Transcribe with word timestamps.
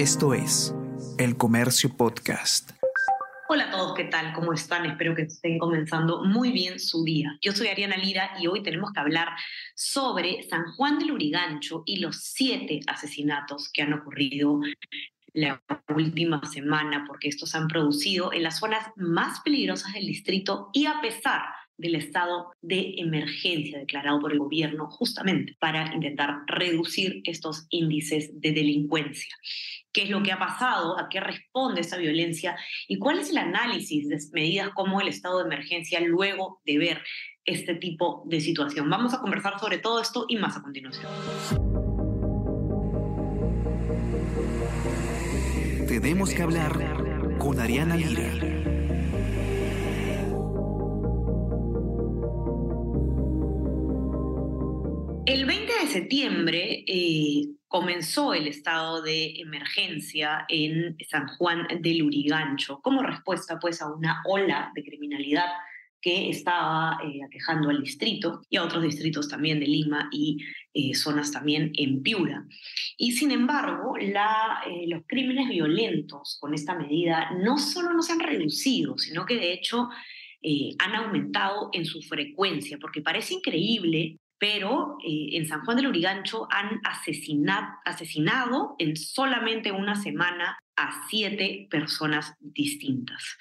Esto 0.00 0.32
es 0.32 0.74
El 1.18 1.36
Comercio 1.36 1.94
Podcast. 1.94 2.70
Hola 3.50 3.64
a 3.64 3.70
todos, 3.70 3.94
¿qué 3.94 4.04
tal? 4.04 4.32
¿Cómo 4.32 4.54
están? 4.54 4.86
Espero 4.86 5.14
que 5.14 5.24
estén 5.24 5.58
comenzando 5.58 6.24
muy 6.24 6.52
bien 6.52 6.80
su 6.80 7.04
día. 7.04 7.36
Yo 7.42 7.52
soy 7.52 7.66
Ariana 7.66 7.98
Lira 7.98 8.30
y 8.40 8.46
hoy 8.46 8.62
tenemos 8.62 8.92
que 8.94 9.00
hablar 9.00 9.28
sobre 9.74 10.42
San 10.44 10.72
Juan 10.72 10.98
del 10.98 11.12
Urigancho 11.12 11.82
y 11.84 11.96
los 11.96 12.16
siete 12.16 12.80
asesinatos 12.86 13.70
que 13.70 13.82
han 13.82 13.92
ocurrido 13.92 14.58
la 15.34 15.62
última 15.94 16.42
semana, 16.46 17.04
porque 17.06 17.28
estos 17.28 17.54
han 17.54 17.68
producido 17.68 18.32
en 18.32 18.44
las 18.44 18.58
zonas 18.58 18.86
más 18.96 19.40
peligrosas 19.40 19.92
del 19.92 20.06
distrito 20.06 20.70
y 20.72 20.86
a 20.86 21.02
pesar 21.02 21.42
del 21.80 21.94
estado 21.94 22.52
de 22.60 22.94
emergencia 22.98 23.78
declarado 23.78 24.20
por 24.20 24.32
el 24.32 24.38
gobierno 24.38 24.90
justamente 24.90 25.56
para 25.58 25.94
intentar 25.94 26.42
reducir 26.46 27.22
estos 27.24 27.66
índices 27.70 28.38
de 28.40 28.52
delincuencia. 28.52 29.34
¿Qué 29.92 30.04
es 30.04 30.10
lo 30.10 30.22
que 30.22 30.30
ha 30.30 30.38
pasado? 30.38 30.98
¿A 30.98 31.08
qué 31.08 31.20
responde 31.20 31.80
esta 31.80 31.96
violencia? 31.96 32.56
¿Y 32.86 32.98
cuál 32.98 33.18
es 33.18 33.30
el 33.30 33.38
análisis 33.38 34.08
de 34.08 34.18
medidas 34.32 34.70
como 34.70 35.00
el 35.00 35.08
estado 35.08 35.38
de 35.38 35.46
emergencia 35.46 36.00
luego 36.00 36.60
de 36.64 36.78
ver 36.78 37.02
este 37.44 37.74
tipo 37.74 38.22
de 38.26 38.40
situación? 38.40 38.88
Vamos 38.88 39.14
a 39.14 39.20
conversar 39.20 39.58
sobre 39.58 39.78
todo 39.78 40.00
esto 40.00 40.26
y 40.28 40.36
más 40.36 40.56
a 40.56 40.62
continuación. 40.62 41.10
Tenemos 45.88 46.32
que 46.32 46.42
hablar 46.42 47.38
con 47.38 47.58
Ariana 47.58 47.96
Lira. 47.96 48.30
El 55.26 55.44
20 55.44 55.59
de 55.59 55.59
septiembre 55.90 56.84
eh, 56.86 57.48
comenzó 57.66 58.32
el 58.32 58.46
estado 58.46 59.02
de 59.02 59.40
emergencia 59.40 60.44
en 60.48 60.96
San 61.08 61.26
Juan 61.26 61.66
del 61.80 62.04
Urigancho 62.04 62.80
como 62.80 63.02
respuesta 63.02 63.58
pues 63.58 63.82
a 63.82 63.92
una 63.92 64.22
ola 64.24 64.70
de 64.74 64.84
criminalidad 64.84 65.46
que 66.00 66.30
estaba 66.30 66.98
eh, 67.04 67.20
aquejando 67.26 67.68
al 67.68 67.82
distrito 67.82 68.40
y 68.48 68.56
a 68.56 68.64
otros 68.64 68.84
distritos 68.84 69.28
también 69.28 69.60
de 69.60 69.66
Lima 69.66 70.08
y 70.12 70.38
eh, 70.72 70.94
zonas 70.94 71.32
también 71.32 71.72
en 71.74 72.02
Piura. 72.02 72.46
Y 72.96 73.12
sin 73.12 73.32
embargo, 73.32 73.94
los 74.86 75.02
crímenes 75.06 75.48
violentos 75.48 76.38
con 76.40 76.54
esta 76.54 76.74
medida 76.74 77.32
no 77.32 77.58
solo 77.58 77.92
no 77.92 78.02
se 78.02 78.12
han 78.12 78.20
reducido, 78.20 78.96
sino 78.96 79.26
que 79.26 79.34
de 79.34 79.52
hecho 79.52 79.90
han 80.78 80.94
aumentado 80.94 81.68
en 81.74 81.84
su 81.84 82.00
frecuencia, 82.00 82.78
porque 82.80 83.02
parece 83.02 83.34
increíble 83.34 84.19
pero 84.40 84.96
eh, 85.04 85.36
en 85.36 85.46
San 85.46 85.64
Juan 85.66 85.76
del 85.76 85.88
Urigancho 85.88 86.48
han 86.50 86.80
asesinado 86.82 88.74
en 88.78 88.96
solamente 88.96 89.70
una 89.70 89.94
semana 89.94 90.58
a 90.76 91.06
siete 91.10 91.68
personas 91.70 92.34
distintas. 92.40 93.36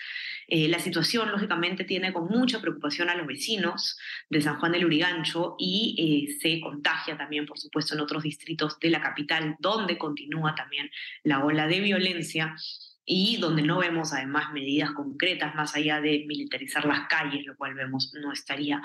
Eh, 0.50 0.68
la 0.68 0.80
situación, 0.80 1.32
lógicamente, 1.32 1.86
tiene 1.86 2.12
con 2.12 2.26
mucha 2.28 2.60
preocupación 2.60 3.10
a 3.10 3.16
los 3.16 3.28
vecinos 3.28 3.98
de 4.30 4.42
San 4.42 4.60
Juan 4.60 4.74
del 4.74 4.84
Urigancho 4.86 5.56
y 5.58 6.28
eh, 6.28 6.38
se 6.42 6.60
contagia 6.60 7.18
también, 7.18 7.46
por 7.46 7.58
supuesto, 7.58 7.96
en 7.96 8.02
otros 8.02 8.24
distritos 8.24 8.78
de 8.78 8.90
la 8.90 9.02
capital, 9.02 9.56
donde 9.60 9.98
continúa 9.98 10.54
también 10.54 10.92
la 11.24 11.46
ola 11.46 11.66
de 11.68 11.80
violencia 11.80 12.58
y 13.06 13.38
donde 13.38 13.62
no 13.62 13.80
vemos 13.80 14.12
además 14.12 14.52
medidas 14.52 14.92
concretas 14.92 15.56
más 15.56 15.76
allá 15.76 16.02
de 16.02 16.26
militarizar 16.28 16.84
las 16.84 17.08
calles, 17.08 17.46
lo 17.46 17.56
cual 17.56 17.74
vemos 17.74 18.14
no 18.22 18.34
estaría 18.34 18.82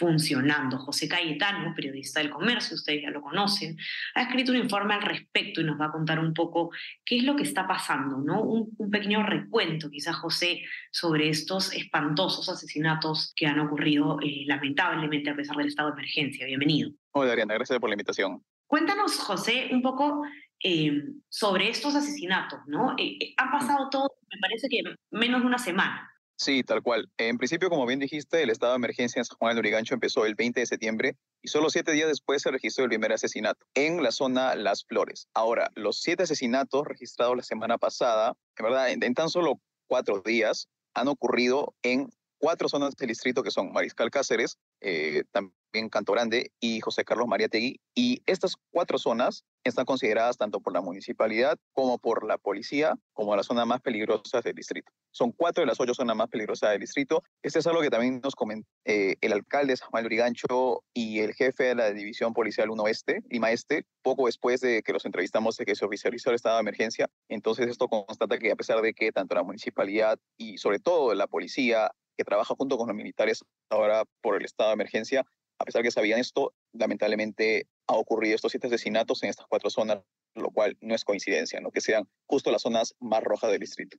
funcionando. 0.00 0.78
José 0.78 1.06
Cayetano, 1.06 1.74
periodista 1.74 2.20
del 2.20 2.30
comercio, 2.30 2.74
ustedes 2.74 3.02
ya 3.02 3.10
lo 3.10 3.20
conocen, 3.20 3.76
ha 4.14 4.22
escrito 4.22 4.50
un 4.50 4.56
informe 4.56 4.94
al 4.94 5.02
respecto 5.02 5.60
y 5.60 5.64
nos 5.64 5.78
va 5.78 5.86
a 5.86 5.92
contar 5.92 6.18
un 6.18 6.32
poco 6.32 6.70
qué 7.04 7.18
es 7.18 7.24
lo 7.24 7.36
que 7.36 7.42
está 7.42 7.68
pasando, 7.68 8.16
¿no? 8.16 8.40
Un, 8.40 8.74
pequeño 8.90 9.22
recuento, 9.22 9.90
quizás 9.90 10.16
José, 10.16 10.62
sobre 10.90 11.28
estos 11.28 11.74
espantosos 11.74 12.48
asesinatos 12.48 13.34
que 13.36 13.46
han 13.46 13.60
ocurrido 13.60 14.18
eh, 14.22 14.44
lamentablemente 14.46 15.28
a 15.28 15.36
pesar 15.36 15.56
del 15.56 15.68
estado 15.68 15.90
de 15.90 16.00
emergencia. 16.00 16.46
Bienvenido. 16.46 16.92
Hola, 17.12 17.32
Ariana, 17.32 17.54
gracias 17.54 17.78
por 17.78 17.90
la 17.90 17.94
invitación. 17.94 18.42
Cuéntanos, 18.66 19.18
José, 19.18 19.68
un 19.70 19.82
poco 19.82 20.22
eh, 20.64 21.02
sobre 21.28 21.68
estos 21.68 21.94
asesinatos, 21.94 22.60
¿no? 22.66 22.94
Eh, 22.96 23.34
han 23.36 23.50
pasado 23.50 23.90
todo, 23.90 24.10
me 24.32 24.40
parece 24.40 24.68
que 24.70 24.82
menos 25.10 25.42
de 25.42 25.46
una 25.46 25.58
semana. 25.58 26.10
Sí, 26.40 26.62
tal 26.62 26.82
cual. 26.82 27.06
En 27.18 27.36
principio, 27.36 27.68
como 27.68 27.84
bien 27.84 27.98
dijiste, 27.98 28.42
el 28.42 28.48
estado 28.48 28.72
de 28.72 28.76
emergencia 28.76 29.20
en 29.20 29.26
San 29.26 29.36
Juan 29.36 29.50
del 29.50 29.58
Urigancho 29.58 29.92
empezó 29.92 30.24
el 30.24 30.34
20 30.34 30.60
de 30.60 30.66
septiembre 30.66 31.16
y 31.42 31.48
solo 31.48 31.68
siete 31.68 31.92
días 31.92 32.08
después 32.08 32.40
se 32.40 32.50
registró 32.50 32.84
el 32.84 32.88
primer 32.88 33.12
asesinato 33.12 33.66
en 33.74 34.02
la 34.02 34.10
zona 34.10 34.54
Las 34.54 34.86
Flores. 34.86 35.28
Ahora, 35.34 35.70
los 35.74 36.00
siete 36.00 36.22
asesinatos 36.22 36.86
registrados 36.86 37.36
la 37.36 37.42
semana 37.42 37.76
pasada, 37.76 38.32
en 38.56 38.64
verdad, 38.64 38.90
en, 38.90 39.12
tan 39.12 39.28
solo 39.28 39.60
cuatro 39.86 40.22
días, 40.24 40.66
han 40.94 41.08
ocurrido 41.08 41.74
en 41.82 42.08
cuatro 42.38 42.70
zonas 42.70 42.96
del 42.96 43.08
distrito 43.08 43.42
que 43.42 43.50
son 43.50 43.70
Mariscal 43.72 44.10
Cáceres, 44.10 44.56
eh, 44.80 45.24
también 45.32 45.54
Canto 45.90 46.12
Grande 46.12 46.52
y 46.60 46.80
José 46.80 47.04
Carlos 47.04 47.28
Mariategui. 47.28 47.80
Y 47.94 48.22
estas 48.26 48.56
cuatro 48.70 48.98
zonas 48.98 49.44
están 49.64 49.84
consideradas 49.84 50.36
tanto 50.36 50.60
por 50.60 50.72
la 50.72 50.80
municipalidad 50.80 51.58
como 51.72 51.98
por 51.98 52.26
la 52.26 52.38
policía 52.38 52.94
como 53.12 53.36
las 53.36 53.46
zonas 53.46 53.66
más 53.66 53.80
peligrosas 53.80 54.42
del 54.42 54.54
distrito. 54.54 54.90
Son 55.12 55.32
cuatro 55.32 55.62
de 55.62 55.66
las 55.66 55.78
ocho 55.80 55.94
zonas 55.94 56.16
más 56.16 56.28
peligrosas 56.28 56.70
del 56.70 56.80
distrito. 56.80 57.22
Este 57.42 57.58
es 57.58 57.66
algo 57.66 57.82
que 57.82 57.90
también 57.90 58.20
nos 58.22 58.34
comentó 58.34 58.68
eh, 58.84 59.16
el 59.20 59.32
alcalde 59.32 59.76
Samuel 59.76 60.06
Brigancho 60.06 60.82
y 60.94 61.20
el 61.20 61.34
jefe 61.34 61.64
de 61.64 61.74
la 61.74 61.90
División 61.92 62.32
Policial 62.32 62.70
1 62.70 62.88
Este, 62.88 63.22
Lima 63.28 63.50
Este, 63.50 63.84
poco 64.02 64.26
después 64.26 64.60
de 64.60 64.82
que 64.82 64.92
los 64.92 65.04
entrevistamos 65.04 65.56
de 65.56 65.66
que 65.66 65.74
se 65.74 65.84
oficializó 65.84 66.30
el 66.30 66.36
estado 66.36 66.56
de 66.56 66.62
emergencia. 66.62 67.08
Entonces 67.28 67.68
esto 67.68 67.88
constata 67.88 68.38
que 68.38 68.50
a 68.50 68.56
pesar 68.56 68.80
de 68.80 68.94
que 68.94 69.12
tanto 69.12 69.34
la 69.34 69.42
municipalidad 69.42 70.18
y 70.36 70.58
sobre 70.58 70.78
todo 70.78 71.14
la 71.14 71.26
policía 71.26 71.90
que 72.16 72.24
trabaja 72.24 72.54
junto 72.54 72.76
con 72.76 72.88
los 72.88 72.96
militares 72.96 73.44
ahora 73.70 74.04
por 74.20 74.36
el 74.36 74.44
estado 74.44 74.70
de 74.70 74.74
emergencia, 74.74 75.24
a 75.60 75.64
pesar 75.64 75.82
que 75.82 75.90
sabían 75.90 76.18
esto, 76.18 76.54
lamentablemente 76.72 77.68
ha 77.86 77.92
ocurrido 77.92 78.34
estos 78.34 78.50
siete 78.50 78.68
asesinatos 78.68 79.22
en 79.22 79.28
estas 79.28 79.46
cuatro 79.46 79.68
zonas, 79.68 79.98
lo 80.34 80.50
cual 80.50 80.76
no 80.80 80.94
es 80.94 81.04
coincidencia, 81.04 81.60
¿no? 81.60 81.70
que 81.70 81.82
sean 81.82 82.08
justo 82.26 82.50
las 82.50 82.62
zonas 82.62 82.94
más 82.98 83.22
rojas 83.22 83.50
del 83.50 83.60
distrito. 83.60 83.98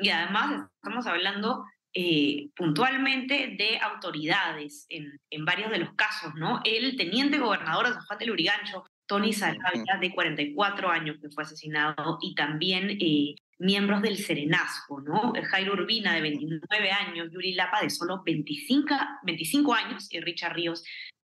Y 0.00 0.10
además 0.10 0.68
estamos 0.76 1.04
hablando 1.08 1.64
eh, 1.92 2.50
puntualmente 2.54 3.56
de 3.58 3.78
autoridades 3.80 4.86
en, 4.88 5.20
en, 5.30 5.44
varios 5.44 5.72
de 5.72 5.78
los 5.78 5.94
casos, 5.94 6.32
¿no? 6.36 6.60
El 6.64 6.96
teniente 6.96 7.38
gobernador 7.38 7.88
de 7.88 7.94
San 7.94 8.04
Juan 8.04 8.18
del 8.20 8.30
Urigancho, 8.30 8.84
Tony 9.06 9.32
Salvia, 9.32 9.98
de 10.00 10.14
44 10.14 10.90
años, 10.90 11.16
que 11.20 11.30
fue 11.30 11.42
asesinado, 11.42 12.18
y 12.20 12.36
también 12.36 12.90
eh, 13.00 13.34
miembros 13.58 14.02
del 14.02 14.16
Serenazgo, 14.16 15.00
¿no? 15.00 15.32
Jairo 15.50 15.72
Urbina, 15.72 16.14
de 16.14 16.20
29 16.20 16.90
años, 16.90 17.28
Yuri 17.32 17.54
Lapa, 17.54 17.82
de 17.82 17.90
solo 17.90 18.22
25, 18.24 18.94
25 19.24 19.74
años, 19.74 20.08
y 20.10 20.20
Richard 20.20 20.54
Ríos, 20.54 20.84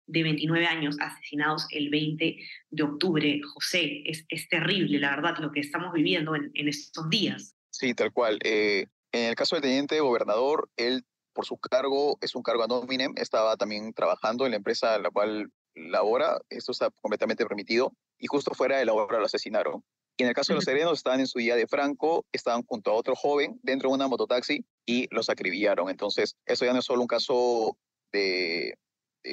de 0.05 0.23
29 0.23 0.65
años, 0.65 0.97
asesinados 0.99 1.67
el 1.71 1.89
20 1.89 2.37
de 2.69 2.83
octubre. 2.83 3.41
José, 3.53 4.03
es, 4.05 4.25
es 4.29 4.47
terrible, 4.49 4.99
la 4.99 5.11
verdad, 5.11 5.37
lo 5.39 5.51
que 5.51 5.59
estamos 5.59 5.93
viviendo 5.93 6.35
en, 6.35 6.51
en 6.53 6.67
estos 6.67 7.09
días. 7.09 7.55
Sí, 7.71 7.93
tal 7.93 8.11
cual. 8.11 8.39
Eh, 8.43 8.85
en 9.11 9.29
el 9.29 9.35
caso 9.35 9.55
del 9.55 9.63
teniente 9.63 9.99
gobernador, 9.99 10.69
él, 10.77 11.03
por 11.33 11.45
su 11.45 11.57
cargo, 11.57 12.17
es 12.21 12.35
un 12.35 12.43
cargo 12.43 12.63
a 12.63 13.21
estaba 13.21 13.57
también 13.57 13.93
trabajando 13.93 14.45
en 14.45 14.51
la 14.51 14.57
empresa 14.57 14.95
en 14.95 15.03
la 15.03 15.09
cual 15.09 15.51
labora, 15.75 16.39
esto 16.49 16.71
está 16.71 16.89
completamente 17.01 17.45
permitido, 17.45 17.93
y 18.17 18.27
justo 18.27 18.53
fuera 18.53 18.77
de 18.77 18.85
la 18.85 18.93
obra 18.93 19.19
lo 19.19 19.25
asesinaron. 19.25 19.83
Y 20.19 20.23
en 20.23 20.27
el 20.27 20.35
caso 20.35 20.51
de 20.51 20.55
los 20.55 20.65
serenos, 20.65 20.97
estaban 20.97 21.21
en 21.21 21.27
su 21.27 21.39
día 21.39 21.55
de 21.55 21.65
Franco, 21.65 22.25
estaban 22.33 22.63
junto 22.63 22.91
a 22.91 22.93
otro 22.93 23.15
joven 23.15 23.57
dentro 23.63 23.87
de 23.87 23.95
una 23.95 24.09
mototaxi 24.09 24.65
y 24.85 25.07
los 25.15 25.29
acribillaron. 25.29 25.89
Entonces, 25.89 26.35
eso 26.45 26.65
ya 26.65 26.73
no 26.73 26.79
es 26.79 26.85
solo 26.85 27.03
un 27.03 27.07
caso 27.07 27.77
de, 28.11 28.75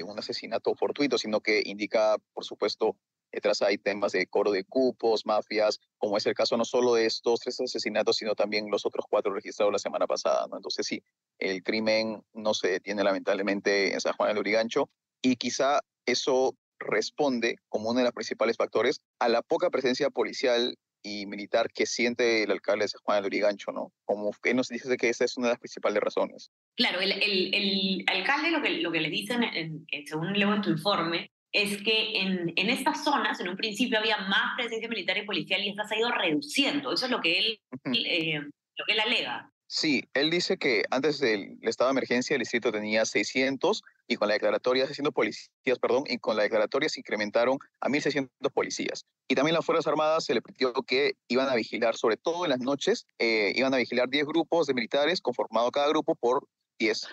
un 0.05 0.17
asesinato 0.17 0.77
fortuito, 0.77 1.19
sino 1.19 1.41
que 1.41 1.61
indica, 1.65 2.17
por 2.33 2.45
supuesto, 2.45 2.97
detrás 3.33 3.63
hay 3.63 3.79
temas 3.79 4.13
de 4.13 4.29
coro 4.29 4.53
de 4.53 4.63
cupos, 4.63 5.27
mafias, 5.27 5.81
como 5.99 6.19
es 6.19 6.27
el 6.27 6.35
caso 6.35 6.57
no 6.57 6.65
solo 6.65 6.95
de 6.95 7.07
estos 7.07 7.41
tres 7.41 7.61
asesinatos, 7.61 8.19
sino 8.19 8.37
también 8.37 8.71
los 8.71 8.87
otros 8.87 9.07
cuatro 9.11 9.35
registrados 9.35 9.73
la 9.73 9.81
semana 9.81 10.07
pasada. 10.07 10.47
¿no? 10.49 10.55
Entonces, 10.55 10.87
sí, 10.87 11.03
el 11.41 11.65
crimen 11.65 12.23
no 12.33 12.55
se 12.55 12.69
detiene 12.69 13.03
lamentablemente 13.03 13.93
en 13.93 14.01
San 14.01 14.13
Juan 14.13 14.29
del 14.29 14.39
Urigancho 14.39 14.89
y 15.21 15.35
quizá 15.35 15.81
eso 16.07 16.55
responde 16.79 17.57
como 17.69 17.91
uno 17.91 18.01
de 18.01 18.05
los 18.05 18.13
principales 18.13 18.57
factores 18.57 19.01
a 19.19 19.29
la 19.29 19.43
poca 19.43 19.71
presencia 19.71 20.11
policial 20.11 20.77
y 21.03 21.27
militar 21.27 21.71
que 21.73 21.87
siente 21.87 22.43
el 22.43 22.51
alcalde 22.51 22.85
de 22.85 22.89
San 22.89 23.01
Juan 23.05 23.19
del 23.19 23.27
Urigancho, 23.27 23.71
¿no? 23.71 23.93
Como 24.05 24.33
que 24.43 24.55
nos 24.55 24.69
dice 24.69 24.97
que 24.97 25.09
esa 25.09 25.25
es 25.25 25.37
una 25.37 25.49
de 25.49 25.53
las 25.53 25.61
principales 25.61 26.03
razones. 26.03 26.51
Claro, 26.75 27.01
el, 27.01 27.13
el, 27.13 28.05
alcalde 28.09 28.51
lo 28.51 28.61
que, 28.61 28.71
lo 28.71 28.91
que 28.91 29.01
le 29.01 29.11
dicen, 29.11 29.87
según 30.05 30.37
leo 30.37 30.53
en 30.53 30.63
tu 30.63 30.71
informe, 30.71 31.31
es 31.53 31.81
que 31.83 32.21
en, 32.21 32.53
en, 32.57 32.71
estas 32.71 33.05
zonas, 33.05 33.39
en 33.41 33.49
un 33.49 33.57
principio 33.57 33.99
había 33.99 34.19
más 34.19 34.57
presencia 34.57 34.89
militar 34.89 35.17
y 35.17 35.25
policial 35.25 35.63
y 35.63 35.71
esta 35.71 35.87
se 35.87 35.95
ha 35.95 35.99
ido 35.99 36.11
reduciendo. 36.11 36.93
Eso 36.93 37.07
es 37.07 37.11
lo 37.11 37.21
que 37.21 37.39
él, 37.39 37.61
eh, 37.95 38.41
lo 38.41 38.85
que 38.85 38.93
él 38.93 39.01
alega. 39.01 39.51
Sí, 39.69 40.05
él 40.13 40.31
dice 40.31 40.59
que 40.59 40.83
antes 40.91 41.19
del 41.19 41.59
estado 41.63 41.91
de 41.91 41.93
emergencia 41.99 42.35
el 42.35 42.41
distrito 42.41 42.71
tenía 42.73 43.05
600 43.05 43.83
y 44.09 44.17
con 44.17 44.29
la 44.29 44.35
declaratoria, 44.35 44.87
600 44.87 45.13
policías, 45.13 45.79
perdón, 45.81 46.05
y 46.07 46.19
con 46.19 46.37
la 46.37 46.45
declaratoria 46.45 46.89
se 46.89 47.01
incrementaron 47.01 47.59
a 47.81 47.89
1.600 47.89 48.29
policías. 48.53 49.05
Y 49.29 49.35
también 49.35 49.55
las 49.55 49.65
Fuerzas 49.65 49.87
Armadas 49.87 50.25
se 50.25 50.35
le 50.35 50.43
pidió 50.43 50.73
que 50.73 51.15
iban 51.29 51.49
a 51.49 51.55
vigilar, 51.55 51.97
sobre 51.97 52.17
todo 52.17 52.45
en 52.45 52.51
las 52.51 52.61
noches, 52.61 53.07
eh, 53.19 53.53
iban 53.57 53.75
a 53.75 53.79
vigilar 53.79 54.09
10 54.09 54.27
grupos 54.27 54.67
de 54.67 54.75
militares, 54.75 55.21
conformado 55.21 55.71
cada 55.71 55.89
grupo 55.89 56.15
por 56.15 56.47
10, 56.79 57.09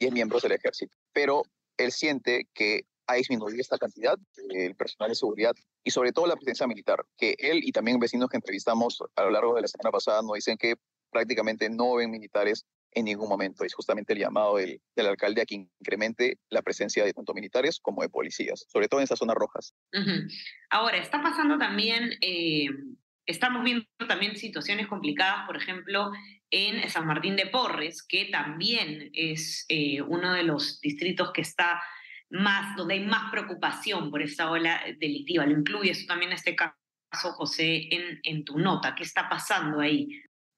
10 0.00 0.12
miembros 0.12 0.42
del 0.42 0.52
ejército. 0.52 0.96
Pero 1.12 1.42
él 1.76 1.92
siente 1.92 2.48
que 2.54 2.86
ha 3.08 3.14
disminuido 3.14 3.60
esta 3.60 3.78
cantidad, 3.78 4.18
el 4.50 4.76
personal 4.76 5.10
de 5.10 5.14
seguridad 5.14 5.54
y 5.82 5.90
sobre 5.90 6.12
todo 6.12 6.26
la 6.26 6.36
presencia 6.36 6.66
militar, 6.66 7.04
que 7.16 7.34
él 7.38 7.60
y 7.62 7.72
también 7.72 7.98
vecinos 7.98 8.28
que 8.28 8.36
entrevistamos 8.36 9.02
a 9.16 9.22
lo 9.22 9.30
largo 9.30 9.54
de 9.54 9.62
la 9.62 9.68
semana 9.68 9.90
pasada 9.90 10.20
nos 10.20 10.34
dicen 10.34 10.58
que 10.58 10.74
prácticamente 11.10 11.68
no 11.70 11.96
ven 11.96 12.10
militares 12.10 12.66
en 12.92 13.04
ningún 13.04 13.28
momento. 13.28 13.64
Es 13.64 13.74
justamente 13.74 14.12
el 14.12 14.20
llamado 14.20 14.56
del, 14.56 14.80
del, 14.96 15.06
alcalde 15.06 15.42
a 15.42 15.46
que 15.46 15.54
incremente 15.54 16.38
la 16.50 16.62
presencia 16.62 17.04
de 17.04 17.12
tanto 17.12 17.34
militares 17.34 17.78
como 17.80 18.02
de 18.02 18.08
policías, 18.08 18.66
sobre 18.68 18.88
todo 18.88 19.00
en 19.00 19.04
esas 19.04 19.18
zonas 19.18 19.36
rojas. 19.36 19.74
Ahora, 20.70 20.98
está 20.98 21.22
pasando 21.22 21.58
también, 21.58 22.12
eh, 22.20 22.68
estamos 23.26 23.64
viendo 23.64 23.86
también 24.08 24.36
situaciones 24.36 24.86
complicadas, 24.86 25.46
por 25.46 25.56
ejemplo, 25.56 26.10
en 26.50 26.88
San 26.88 27.06
Martín 27.06 27.36
de 27.36 27.46
Porres, 27.46 28.02
que 28.02 28.26
también 28.26 29.10
es 29.12 29.66
eh, 29.68 30.00
uno 30.02 30.32
de 30.32 30.44
los 30.44 30.80
distritos 30.80 31.32
que 31.32 31.42
está 31.42 31.82
más, 32.30 32.76
donde 32.76 32.94
hay 32.94 33.04
más 33.04 33.30
preocupación 33.30 34.10
por 34.10 34.22
esta 34.22 34.50
ola 34.50 34.82
delictiva. 34.98 35.46
Lo 35.46 35.58
incluyes 35.58 36.06
también 36.06 36.32
este 36.32 36.56
caso, 36.56 36.74
José, 37.32 37.88
en, 37.90 38.20
en 38.22 38.44
tu 38.44 38.58
nota. 38.58 38.94
¿Qué 38.94 39.02
está 39.02 39.28
pasando 39.28 39.80
ahí? 39.80 40.08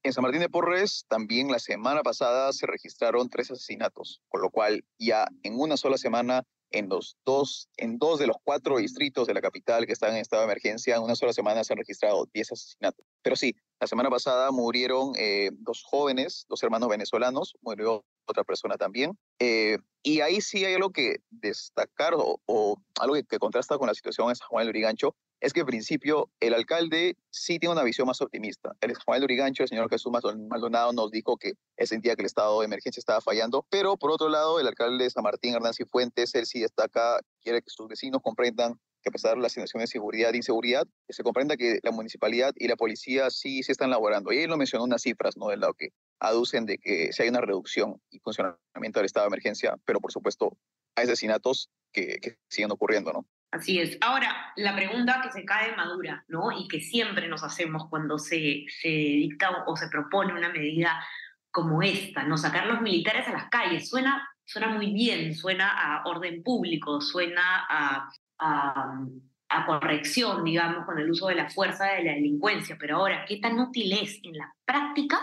En 0.02 0.14
San 0.14 0.22
Martín 0.22 0.40
de 0.40 0.48
Porres 0.48 1.04
también 1.08 1.50
la 1.50 1.58
semana 1.58 2.02
pasada 2.02 2.52
se 2.54 2.66
registraron 2.66 3.28
tres 3.28 3.50
asesinatos, 3.50 4.22
con 4.28 4.40
lo 4.40 4.48
cual 4.48 4.82
ya 4.98 5.26
en 5.42 5.60
una 5.60 5.76
sola 5.76 5.98
semana 5.98 6.46
en 6.70 6.88
los 6.88 7.18
dos, 7.24 7.68
en 7.76 7.98
dos 7.98 8.18
de 8.18 8.26
los 8.26 8.36
cuatro 8.42 8.78
distritos 8.78 9.26
de 9.26 9.34
la 9.34 9.40
capital 9.40 9.86
que 9.86 9.92
están 9.92 10.12
en 10.12 10.18
estado 10.18 10.42
de 10.42 10.46
emergencia, 10.46 10.96
en 10.96 11.02
una 11.02 11.16
sola 11.16 11.32
semana 11.32 11.64
se 11.64 11.72
han 11.72 11.78
registrado 11.78 12.26
10 12.32 12.52
asesinatos. 12.52 13.04
Pero 13.22 13.36
sí, 13.36 13.54
la 13.80 13.86
semana 13.86 14.08
pasada 14.08 14.50
murieron 14.50 15.12
eh, 15.18 15.50
dos 15.52 15.82
jóvenes, 15.84 16.46
dos 16.48 16.62
hermanos 16.62 16.88
venezolanos, 16.88 17.56
murió 17.60 18.04
otra 18.26 18.44
persona 18.44 18.76
también. 18.76 19.18
Eh, 19.38 19.78
y 20.02 20.20
ahí 20.20 20.40
sí 20.40 20.64
hay 20.64 20.74
algo 20.74 20.90
que 20.90 21.16
destacar 21.30 22.14
o, 22.16 22.76
algo 23.00 23.14
que, 23.28 23.38
contrasta 23.38 23.76
con 23.76 23.88
la 23.88 23.94
situación 23.94 24.28
en 24.30 24.36
San 24.36 24.48
Juan 24.48 24.62
del 24.62 24.70
Urigancho, 24.70 25.14
es 25.40 25.52
que 25.52 25.60
en 25.60 25.66
principio 25.66 26.30
el 26.40 26.54
alcalde 26.54 27.16
sí 27.30 27.58
tiene 27.58 27.72
una 27.72 27.82
visión 27.82 28.06
más 28.06 28.20
optimista. 28.20 28.72
El 28.80 28.94
Juan 28.94 29.16
del 29.16 29.24
Urigancho, 29.24 29.62
el 29.62 29.68
señor 29.68 29.88
Jesús 29.88 30.12
Maldonado, 30.12 30.92
nos 30.92 31.10
dijo 31.10 31.36
que 31.36 31.54
él 31.76 31.86
sentía 31.86 32.14
que 32.14 32.22
el 32.22 32.26
estado 32.26 32.60
de 32.60 32.66
emergencia 32.66 33.00
estaba 33.00 33.20
fallando, 33.20 33.66
pero 33.70 33.96
por 33.96 34.10
otro 34.10 34.28
lado, 34.28 34.60
el 34.60 34.66
alcalde 34.66 35.04
de 35.04 35.10
San 35.10 35.24
Martín, 35.24 35.54
Hernán 35.54 35.74
Cifuentes, 35.74 36.34
él 36.34 36.46
sí 36.46 36.60
destaca, 36.60 37.20
quiere 37.42 37.62
que 37.62 37.70
sus 37.70 37.88
vecinos 37.88 38.20
comprendan 38.22 38.78
que 39.02 39.08
a 39.08 39.12
pesar 39.12 39.34
de 39.36 39.40
la 39.40 39.48
situación 39.48 39.80
de 39.80 39.86
seguridad 39.86 40.34
e 40.34 40.36
inseguridad, 40.36 40.86
que 41.06 41.14
se 41.14 41.22
comprenda 41.22 41.56
que 41.56 41.80
la 41.82 41.90
municipalidad 41.90 42.52
y 42.56 42.68
la 42.68 42.76
policía 42.76 43.30
sí 43.30 43.62
se 43.62 43.72
están 43.72 43.88
laborando. 43.88 44.30
Y 44.30 44.40
él 44.40 44.50
lo 44.50 44.58
mencionó 44.58 44.84
unas 44.84 45.00
cifras, 45.00 45.38
¿no? 45.38 45.48
Del 45.48 45.60
lado 45.60 45.72
que 45.72 45.88
aducen 46.18 46.66
de 46.66 46.76
que 46.76 47.10
si 47.12 47.22
hay 47.22 47.30
una 47.30 47.40
reducción 47.40 47.98
y 48.10 48.18
funcionamiento 48.18 48.98
del 48.98 49.06
estado 49.06 49.24
de 49.24 49.28
emergencia, 49.28 49.76
pero 49.86 50.00
por 50.00 50.12
supuesto 50.12 50.54
hay 50.96 51.04
asesinatos 51.04 51.70
que 51.92 52.36
siguen 52.48 52.72
ocurriendo, 52.72 53.10
¿no? 53.10 53.24
Así 53.52 53.80
es. 53.80 53.98
Ahora, 54.00 54.52
la 54.56 54.76
pregunta 54.76 55.20
que 55.22 55.32
se 55.32 55.44
cae 55.44 55.74
madura, 55.74 56.24
¿no? 56.28 56.52
Y 56.52 56.68
que 56.68 56.80
siempre 56.80 57.26
nos 57.26 57.42
hacemos 57.42 57.88
cuando 57.88 58.16
se, 58.16 58.64
se 58.68 58.88
dicta 58.88 59.64
o 59.66 59.76
se 59.76 59.88
propone 59.88 60.32
una 60.32 60.50
medida 60.50 61.04
como 61.50 61.82
esta, 61.82 62.22
¿no? 62.22 62.36
Sacar 62.36 62.66
los 62.66 62.80
militares 62.80 63.26
a 63.26 63.32
las 63.32 63.48
calles. 63.48 63.88
Suena, 63.88 64.28
suena 64.44 64.68
muy 64.68 64.92
bien, 64.92 65.34
suena 65.34 65.68
a 65.68 66.04
orden 66.04 66.44
público, 66.44 67.00
suena 67.00 67.66
a, 67.68 68.08
a, 68.38 69.66
corrección, 69.66 70.44
digamos, 70.44 70.86
con 70.86 70.98
el 70.98 71.10
uso 71.10 71.26
de 71.26 71.34
la 71.34 71.50
fuerza 71.50 71.86
de 71.86 72.04
la 72.04 72.12
delincuencia. 72.12 72.76
Pero 72.78 72.98
ahora, 72.98 73.24
¿qué 73.26 73.38
tan 73.38 73.58
útil 73.58 73.92
es 73.92 74.20
en 74.22 74.38
la 74.38 74.54
práctica 74.64 75.18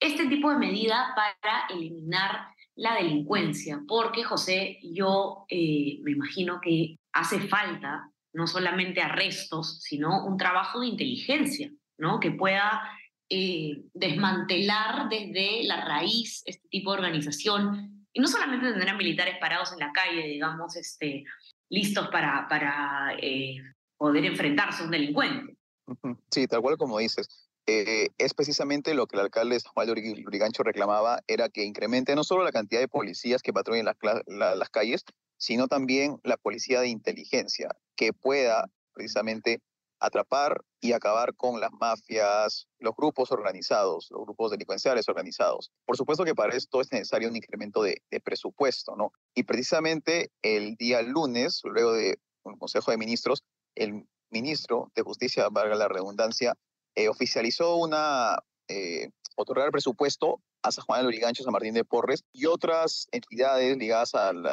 este 0.00 0.26
tipo 0.26 0.50
de 0.50 0.58
medida 0.58 1.14
para 1.14 1.66
eliminar 1.70 2.48
la 2.74 2.96
delincuencia? 2.96 3.80
Porque, 3.86 4.24
José, 4.24 4.80
yo 4.82 5.46
eh, 5.48 6.00
me 6.02 6.10
imagino 6.10 6.60
que 6.60 6.98
hace 7.18 7.40
falta 7.40 8.10
no 8.32 8.46
solamente 8.46 9.00
arrestos, 9.00 9.80
sino 9.82 10.24
un 10.26 10.36
trabajo 10.36 10.80
de 10.80 10.88
inteligencia, 10.88 11.70
¿no? 11.98 12.20
Que 12.20 12.30
pueda 12.30 12.82
eh, 13.28 13.82
desmantelar 13.94 15.08
desde 15.08 15.64
la 15.64 15.84
raíz 15.84 16.42
este 16.46 16.68
tipo 16.68 16.92
de 16.92 16.98
organización 16.98 18.06
y 18.12 18.20
no 18.20 18.28
solamente 18.28 18.72
tener 18.72 18.88
a 18.88 18.96
militares 18.96 19.36
parados 19.40 19.72
en 19.72 19.80
la 19.80 19.92
calle, 19.92 20.26
digamos, 20.26 20.76
este, 20.76 21.24
listos 21.68 22.08
para, 22.08 22.46
para 22.48 23.14
eh, 23.20 23.56
poder 23.96 24.24
enfrentarse 24.24 24.82
a 24.82 24.86
un 24.86 24.92
delincuente. 24.92 25.56
Sí, 26.30 26.46
tal 26.46 26.62
cual 26.62 26.76
como 26.76 26.98
dices. 26.98 27.48
Eh, 27.66 28.08
es 28.16 28.32
precisamente 28.32 28.94
lo 28.94 29.06
que 29.06 29.16
el 29.16 29.22
alcalde 29.24 29.58
de 29.58 30.22
Urigancho 30.26 30.62
reclamaba, 30.62 31.20
era 31.26 31.50
que 31.50 31.64
incremente 31.64 32.14
no 32.14 32.24
solo 32.24 32.42
la 32.42 32.52
cantidad 32.52 32.80
de 32.80 32.88
policías 32.88 33.42
que 33.42 33.52
patrullen 33.52 33.84
las, 33.84 33.96
la, 34.26 34.54
las 34.54 34.70
calles, 34.70 35.04
sino 35.38 35.68
también 35.68 36.20
la 36.24 36.36
policía 36.36 36.80
de 36.80 36.88
inteligencia, 36.88 37.70
que 37.96 38.12
pueda 38.12 38.68
precisamente 38.92 39.60
atrapar 40.00 40.62
y 40.80 40.92
acabar 40.92 41.34
con 41.34 41.60
las 41.60 41.72
mafias, 41.72 42.68
los 42.78 42.94
grupos 42.94 43.32
organizados, 43.32 44.08
los 44.10 44.22
grupos 44.22 44.50
delincuenciales 44.50 45.08
organizados. 45.08 45.72
Por 45.84 45.96
supuesto 45.96 46.24
que 46.24 46.34
para 46.34 46.54
esto 46.54 46.80
es 46.80 46.92
necesario 46.92 47.28
un 47.28 47.36
incremento 47.36 47.82
de, 47.82 48.00
presupuesto, 48.22 48.94
¿no? 48.96 49.12
Y 49.34 49.44
precisamente 49.44 50.30
el 50.42 50.76
día 50.76 51.02
lunes, 51.02 51.62
luego 51.64 51.92
de 51.92 52.18
un 52.44 52.56
Consejo 52.58 52.90
de 52.90 52.96
Ministros, 52.96 53.42
el 53.74 54.06
ministro 54.30 54.90
de 54.94 55.02
Justicia, 55.02 55.48
valga 55.50 55.74
la 55.74 55.88
redundancia, 55.88 56.54
eh, 56.94 57.08
oficializó 57.08 57.76
una, 57.76 58.38
eh, 58.68 59.10
otorgar 59.36 59.70
presupuesto 59.70 60.40
a 60.68 60.72
San 60.72 60.84
Juan 60.84 61.00
del 61.00 61.08
Urigancho, 61.08 61.42
San 61.42 61.52
Martín 61.52 61.74
de 61.74 61.84
Porres 61.84 62.24
y 62.32 62.46
otras 62.46 63.08
entidades 63.10 63.76
ligadas 63.76 64.14
al, 64.14 64.46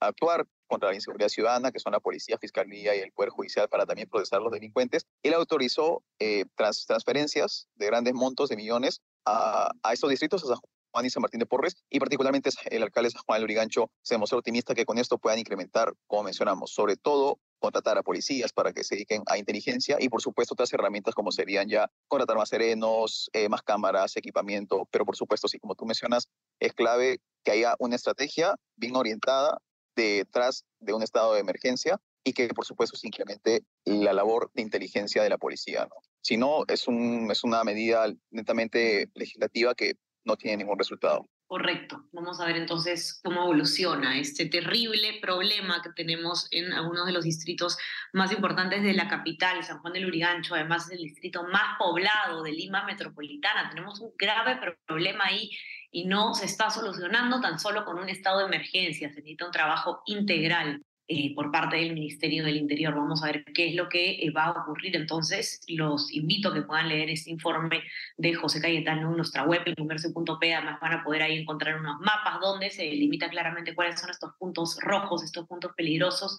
actuar 0.00 0.46
contra 0.66 0.90
la 0.90 0.94
inseguridad 0.94 1.28
ciudadana, 1.28 1.72
que 1.72 1.78
son 1.78 1.92
la 1.92 2.00
Policía, 2.00 2.38
Fiscalía 2.38 2.96
y 2.96 3.00
el 3.00 3.12
Poder 3.12 3.30
Judicial, 3.30 3.68
para 3.68 3.86
también 3.86 4.08
procesar 4.08 4.40
a 4.40 4.42
los 4.42 4.52
delincuentes. 4.52 5.06
Él 5.22 5.34
autorizó 5.34 6.02
eh, 6.18 6.44
trans, 6.56 6.86
transferencias 6.86 7.68
de 7.74 7.86
grandes 7.86 8.14
montos 8.14 8.48
de 8.48 8.56
millones 8.56 9.00
a, 9.24 9.70
a 9.82 9.92
estos 9.92 10.10
distritos, 10.10 10.42
a 10.44 10.46
San 10.48 10.58
Juan 10.94 11.06
y 11.06 11.10
San 11.10 11.22
Martín 11.22 11.40
de 11.40 11.46
Porres, 11.46 11.76
y 11.90 11.98
particularmente 11.98 12.50
el 12.70 12.84
alcalde 12.84 13.10
Juan 13.26 13.38
del 13.38 13.44
Urigancho 13.44 13.90
se 14.00 14.16
mostró 14.16 14.38
optimista 14.38 14.76
que 14.76 14.84
con 14.84 14.98
esto 14.98 15.18
puedan 15.18 15.40
incrementar, 15.40 15.92
como 16.06 16.22
mencionamos, 16.22 16.70
sobre 16.72 16.96
todo 16.96 17.40
contratar 17.58 17.98
a 17.98 18.04
policías 18.04 18.52
para 18.52 18.72
que 18.72 18.84
se 18.84 18.94
dediquen 18.94 19.22
a 19.26 19.36
inteligencia 19.36 19.96
y 19.98 20.08
por 20.08 20.22
supuesto 20.22 20.54
otras 20.54 20.72
herramientas 20.72 21.14
como 21.14 21.32
serían 21.32 21.68
ya 21.68 21.90
contratar 22.06 22.36
más 22.36 22.48
serenos, 22.48 23.28
eh, 23.32 23.48
más 23.48 23.62
cámaras, 23.62 24.16
equipamiento, 24.16 24.86
pero 24.92 25.04
por 25.04 25.16
supuesto, 25.16 25.48
sí, 25.48 25.58
como 25.58 25.74
tú 25.74 25.84
mencionas, 25.84 26.28
es 26.60 26.72
clave 26.74 27.18
que 27.42 27.50
haya 27.50 27.74
una 27.80 27.96
estrategia 27.96 28.54
bien 28.76 28.94
orientada 28.94 29.58
detrás 29.96 30.64
de 30.78 30.92
un 30.92 31.02
estado 31.02 31.34
de 31.34 31.40
emergencia 31.40 31.98
y 32.22 32.34
que 32.34 32.48
por 32.48 32.66
supuesto 32.66 32.96
se 32.96 33.08
incremente 33.08 33.64
la 33.84 34.12
labor 34.12 34.50
de 34.54 34.62
inteligencia 34.62 35.24
de 35.24 35.28
la 35.28 35.38
policía. 35.38 35.86
¿no? 35.86 35.96
Si 36.22 36.36
no, 36.36 36.64
es 36.68 36.86
una 36.86 37.64
medida 37.64 38.06
netamente 38.30 39.08
legislativa 39.14 39.74
que 39.74 39.94
no 40.24 40.36
tiene 40.36 40.58
ningún 40.58 40.78
resultado. 40.78 41.28
Correcto. 41.46 42.04
Vamos 42.12 42.40
a 42.40 42.46
ver 42.46 42.56
entonces 42.56 43.20
cómo 43.22 43.42
evoluciona 43.42 44.18
este 44.18 44.46
terrible 44.46 45.18
problema 45.20 45.82
que 45.82 45.90
tenemos 45.90 46.48
en 46.50 46.72
algunos 46.72 47.06
de 47.06 47.12
los 47.12 47.24
distritos 47.24 47.76
más 48.12 48.32
importantes 48.32 48.82
de 48.82 48.94
la 48.94 49.08
capital, 49.08 49.62
San 49.62 49.78
Juan 49.80 49.92
del 49.92 50.06
Urigancho, 50.06 50.54
además 50.54 50.86
es 50.86 50.92
el 50.92 51.04
distrito 51.04 51.44
más 51.44 51.76
poblado 51.78 52.42
de 52.42 52.52
Lima 52.52 52.84
Metropolitana. 52.84 53.68
Tenemos 53.68 54.00
un 54.00 54.12
grave 54.18 54.58
problema 54.86 55.26
ahí 55.26 55.50
y 55.90 56.06
no 56.06 56.34
se 56.34 56.46
está 56.46 56.70
solucionando 56.70 57.40
tan 57.40 57.58
solo 57.58 57.84
con 57.84 57.98
un 57.98 58.08
estado 58.08 58.38
de 58.40 58.46
emergencia. 58.46 59.10
Se 59.10 59.16
necesita 59.16 59.46
un 59.46 59.52
trabajo 59.52 60.02
integral 60.06 60.82
eh, 61.06 61.34
por 61.34 61.50
parte 61.50 61.76
del 61.76 61.92
Ministerio 61.92 62.44
del 62.44 62.56
Interior. 62.56 62.94
Vamos 62.94 63.22
a 63.22 63.26
ver 63.26 63.44
qué 63.52 63.68
es 63.68 63.74
lo 63.74 63.90
que 63.90 64.12
eh, 64.12 64.30
va 64.30 64.44
a 64.44 64.50
ocurrir. 64.52 64.96
Entonces, 64.96 65.60
los 65.68 66.10
invito 66.12 66.48
a 66.48 66.54
que 66.54 66.62
puedan 66.62 66.88
leer 66.88 67.10
este 67.10 67.30
informe 67.30 67.82
de 68.16 68.34
José 68.34 68.60
Cayetano 68.60 69.10
en 69.10 69.16
nuestra 69.16 69.42
web, 69.44 69.60
elcomercio.p. 69.66 70.54
Además, 70.54 70.80
van 70.80 70.92
a 70.94 71.04
poder 71.04 71.22
ahí 71.22 71.38
encontrar 71.38 71.78
unos 71.78 72.00
mapas 72.00 72.40
donde 72.40 72.70
se 72.70 72.86
limita 72.86 73.28
claramente 73.28 73.74
cuáles 73.74 74.00
son 74.00 74.08
estos 74.08 74.32
puntos 74.38 74.78
rojos, 74.80 75.22
estos 75.22 75.46
puntos 75.46 75.72
peligrosos. 75.76 76.38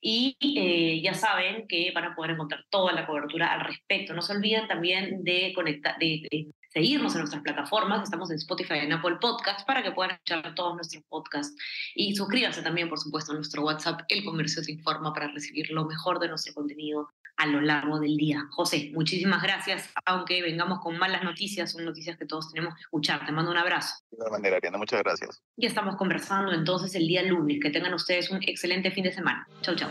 Y 0.00 0.36
eh, 0.40 1.02
ya 1.02 1.14
saben 1.14 1.66
que 1.68 1.92
van 1.94 2.04
a 2.04 2.14
poder 2.14 2.32
encontrar 2.32 2.64
toda 2.70 2.92
la 2.92 3.06
cobertura 3.06 3.52
al 3.52 3.66
respecto. 3.66 4.14
No 4.14 4.22
se 4.22 4.32
olviden 4.32 4.66
también 4.66 5.22
de, 5.24 5.52
conectar, 5.54 5.98
de, 5.98 6.26
de 6.30 6.46
seguirnos 6.70 7.14
en 7.14 7.20
nuestras 7.20 7.42
plataformas. 7.42 8.04
Estamos 8.04 8.30
en 8.30 8.36
Spotify 8.36 8.74
y 8.74 8.86
en 8.86 8.92
Apple 8.92 9.16
Podcasts 9.20 9.64
para 9.64 9.82
que 9.82 9.92
puedan 9.92 10.12
escuchar 10.12 10.54
todos 10.54 10.74
nuestros 10.74 11.04
podcasts. 11.04 11.54
Y 11.94 12.14
suscríbanse 12.14 12.62
también, 12.62 12.88
por 12.88 12.98
supuesto, 12.98 13.32
a 13.32 13.34
nuestro 13.34 13.62
WhatsApp, 13.62 14.02
El 14.08 14.24
Comercio 14.24 14.62
se 14.62 14.72
informa, 14.72 15.12
para 15.12 15.28
recibir 15.28 15.70
lo 15.70 15.84
mejor 15.84 16.18
de 16.18 16.28
nuestro 16.28 16.54
contenido 16.54 17.10
a 17.40 17.46
lo 17.46 17.62
largo 17.62 17.98
del 17.98 18.18
día. 18.18 18.46
José, 18.50 18.90
muchísimas 18.92 19.42
gracias, 19.42 19.88
aunque 20.04 20.42
vengamos 20.42 20.80
con 20.80 20.98
malas 20.98 21.24
noticias, 21.24 21.72
son 21.72 21.86
noticias 21.86 22.18
que 22.18 22.26
todos 22.26 22.52
tenemos 22.52 22.74
que 22.74 22.82
escuchar. 22.82 23.24
Te 23.24 23.32
mando 23.32 23.50
un 23.50 23.56
abrazo. 23.56 23.94
De 24.10 24.16
igual 24.16 24.32
manera, 24.32 24.56
Ariana, 24.56 24.76
muchas 24.76 25.02
gracias. 25.02 25.42
Ya 25.56 25.68
estamos 25.68 25.96
conversando 25.96 26.52
entonces 26.52 26.94
el 26.94 27.06
día 27.06 27.22
lunes. 27.22 27.58
Que 27.62 27.70
tengan 27.70 27.94
ustedes 27.94 28.30
un 28.30 28.42
excelente 28.42 28.90
fin 28.90 29.04
de 29.04 29.12
semana. 29.12 29.48
Chau, 29.62 29.74
chau. 29.74 29.88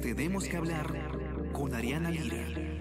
Tenemos 0.00 0.48
que 0.48 0.56
hablar 0.56 0.86
con 1.52 1.74
Ariana 1.74 2.10
Lira. 2.10 2.75